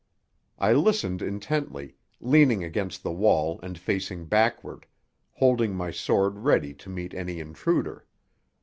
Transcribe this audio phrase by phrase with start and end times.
[0.57, 4.87] I listened intently, leaning against the wall and facing backward,
[5.33, 8.07] holding my sword ready to meet any intruder.